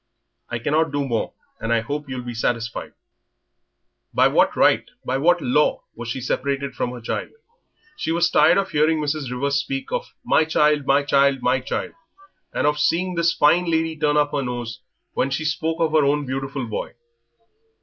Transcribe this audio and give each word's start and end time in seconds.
I 0.49 0.57
cannot 0.57 0.91
do 0.91 1.07
more, 1.07 1.35
and 1.59 1.71
I 1.71 1.81
hope 1.81 2.09
you'll 2.09 2.23
be 2.23 2.33
satisfied." 2.33 2.93
By 4.15 4.29
what 4.29 4.55
right, 4.55 4.89
by 5.05 5.19
what 5.19 5.43
law, 5.43 5.83
was 5.93 6.09
she 6.09 6.21
separated 6.21 6.73
from 6.73 6.89
her 6.89 6.99
child? 7.01 7.29
She 7.97 8.11
was 8.11 8.31
tired 8.31 8.57
of 8.57 8.71
hearing 8.71 8.97
Mrs. 8.99 9.29
Rivers 9.29 9.57
speak 9.59 9.91
of 9.91 10.15
"my 10.23 10.43
child, 10.43 10.87
my 10.87 11.03
child, 11.03 11.43
my 11.43 11.59
child," 11.59 11.93
and 12.51 12.65
of 12.65 12.79
seeing 12.79 13.13
this 13.13 13.31
fine 13.31 13.65
lady 13.69 13.95
turn 13.95 14.17
up 14.17 14.31
her 14.31 14.41
nose 14.41 14.79
when 15.13 15.29
she 15.29 15.45
spoke 15.45 15.79
of 15.79 15.91
her 15.91 16.03
own 16.03 16.25
beautiful 16.25 16.65
boy. 16.65 16.95